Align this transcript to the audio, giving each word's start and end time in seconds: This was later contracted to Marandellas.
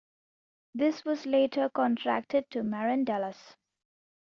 This 0.73 1.05
was 1.05 1.27
later 1.27 1.69
contracted 1.69 2.49
to 2.49 2.63
Marandellas. 2.63 3.55